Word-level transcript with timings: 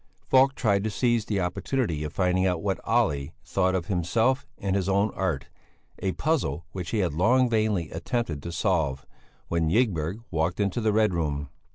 Falk 0.25 0.55
tried 0.55 0.83
to 0.83 0.89
seize 0.89 1.25
the 1.25 1.39
opportunity 1.39 2.03
of 2.03 2.11
finding 2.11 2.43
out 2.43 2.63
what 2.63 2.79
Olle 2.83 3.27
thought 3.45 3.75
of 3.75 3.85
himself 3.85 4.47
and 4.57 4.75
his 4.75 4.89
own 4.89 5.11
art, 5.13 5.45
a 5.99 6.13
puzzle 6.13 6.65
which 6.71 6.89
he 6.89 6.97
had 6.97 7.13
long 7.13 7.47
vainly 7.47 7.91
attempted 7.91 8.41
to 8.41 8.51
solve, 8.51 9.05
when 9.47 9.69
Ygberg 9.69 10.23
walked 10.31 10.59
into 10.59 10.81
the 10.81 10.91
Red 10.91 11.13
Room. 11.13 11.49